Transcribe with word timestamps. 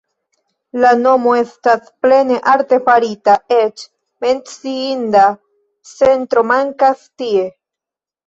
La 0.83 0.91
nomo 1.01 1.33
estas 1.39 1.91
plene 2.05 2.37
artefarita, 2.53 3.35
eĉ 3.57 3.83
menciinda 4.25 5.21
centro 5.93 6.45
mankas 6.53 7.05
tie. 7.23 7.45